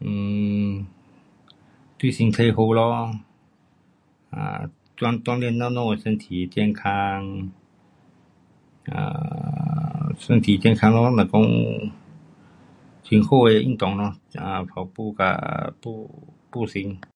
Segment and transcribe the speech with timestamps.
[0.00, 0.86] 嗯，
[1.98, 3.12] 对身体好咯，
[4.30, 7.50] 啊，锻炼咱们的身体健康。
[8.94, 11.42] 啊，身体健康咯若讲，
[13.04, 14.14] 很好的运动咯。
[14.36, 15.24] um 跑步跟
[16.50, 16.98] 步行。